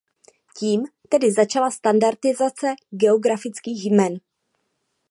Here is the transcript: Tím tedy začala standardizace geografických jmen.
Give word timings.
Tím 0.57 0.81
tedy 1.09 1.31
začala 1.31 1.71
standardizace 1.71 2.73
geografických 2.91 3.85
jmen. 3.85 4.19